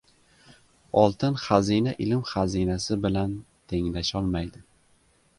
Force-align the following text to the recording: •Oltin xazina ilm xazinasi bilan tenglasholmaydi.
•Oltin 0.99 1.35
xazina 1.41 1.93
ilm 2.05 2.23
xazinasi 2.29 2.97
bilan 3.03 3.35
tenglasholmaydi. 3.75 4.63